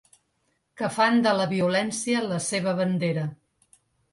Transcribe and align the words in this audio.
Que 0.81 0.87
fan 0.95 1.21
de 1.27 1.35
la 1.41 1.45
violència 1.53 2.25
la 2.31 2.41
seva 2.49 2.77
bandera. 2.81 3.29